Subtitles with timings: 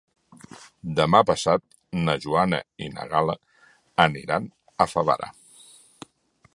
[0.99, 1.63] Demà passat
[2.07, 3.37] na Joana i na Gal·la
[4.09, 4.51] aniran
[4.87, 5.33] a Favara.